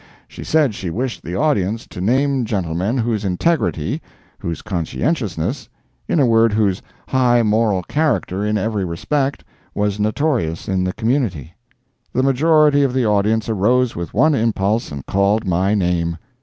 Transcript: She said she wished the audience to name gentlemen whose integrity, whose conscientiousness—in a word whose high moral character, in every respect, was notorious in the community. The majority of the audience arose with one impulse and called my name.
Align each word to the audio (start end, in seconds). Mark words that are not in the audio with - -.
She 0.27 0.43
said 0.43 0.73
she 0.73 0.89
wished 0.89 1.21
the 1.21 1.35
audience 1.35 1.85
to 1.85 2.01
name 2.01 2.43
gentlemen 2.43 2.97
whose 2.97 3.23
integrity, 3.23 4.01
whose 4.39 4.63
conscientiousness—in 4.63 6.19
a 6.19 6.25
word 6.25 6.53
whose 6.53 6.81
high 7.09 7.43
moral 7.43 7.83
character, 7.83 8.43
in 8.43 8.57
every 8.57 8.83
respect, 8.83 9.43
was 9.75 9.99
notorious 9.99 10.67
in 10.67 10.83
the 10.85 10.93
community. 10.93 11.53
The 12.13 12.23
majority 12.23 12.81
of 12.81 12.93
the 12.95 13.05
audience 13.05 13.47
arose 13.47 13.95
with 13.95 14.11
one 14.11 14.33
impulse 14.33 14.91
and 14.91 15.05
called 15.05 15.45
my 15.45 15.75
name. 15.75 16.17